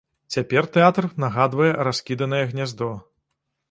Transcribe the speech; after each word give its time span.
Цяпер 0.35 0.67
тэатр 0.77 1.07
нагадвае 1.25 1.71
раскіданае 1.91 2.43
гняздо. 2.53 2.93